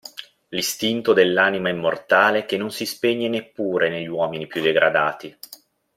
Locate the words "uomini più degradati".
4.07-5.37